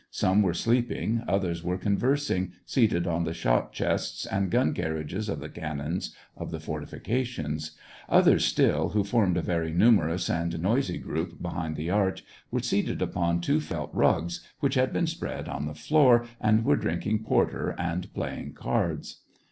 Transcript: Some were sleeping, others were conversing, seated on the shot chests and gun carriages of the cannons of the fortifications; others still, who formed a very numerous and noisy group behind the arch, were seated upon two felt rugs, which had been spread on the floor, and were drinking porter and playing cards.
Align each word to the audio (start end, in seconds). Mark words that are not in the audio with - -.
Some 0.09 0.41
were 0.41 0.55
sleeping, 0.55 1.21
others 1.27 1.63
were 1.63 1.77
conversing, 1.77 2.53
seated 2.65 3.05
on 3.05 3.23
the 3.23 3.35
shot 3.35 3.71
chests 3.71 4.25
and 4.25 4.49
gun 4.49 4.73
carriages 4.73 5.29
of 5.29 5.39
the 5.39 5.47
cannons 5.47 6.15
of 6.35 6.49
the 6.49 6.59
fortifications; 6.59 7.77
others 8.09 8.43
still, 8.43 8.89
who 8.89 9.03
formed 9.03 9.37
a 9.37 9.43
very 9.43 9.71
numerous 9.71 10.27
and 10.27 10.59
noisy 10.59 10.97
group 10.97 11.39
behind 11.39 11.75
the 11.75 11.91
arch, 11.91 12.23
were 12.49 12.61
seated 12.61 12.99
upon 12.99 13.41
two 13.41 13.59
felt 13.61 13.93
rugs, 13.93 14.43
which 14.59 14.73
had 14.73 14.91
been 14.91 15.05
spread 15.05 15.47
on 15.47 15.67
the 15.67 15.75
floor, 15.75 16.25
and 16.39 16.65
were 16.65 16.77
drinking 16.77 17.23
porter 17.23 17.75
and 17.77 18.11
playing 18.15 18.53
cards. 18.53 19.21